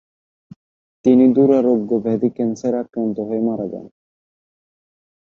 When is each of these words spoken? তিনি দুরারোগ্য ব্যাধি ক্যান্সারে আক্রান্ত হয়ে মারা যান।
তিনি 1.05 1.25
দুরারোগ্য 1.35 1.91
ব্যাধি 2.05 2.29
ক্যান্সারে 2.35 2.77
আক্রান্ত 2.83 3.17
হয়ে 3.27 3.41
মারা 3.47 3.65
যান। 3.71 3.85